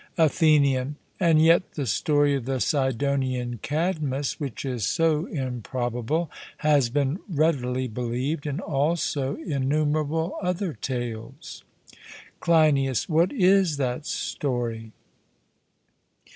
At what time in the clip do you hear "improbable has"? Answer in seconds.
5.27-6.89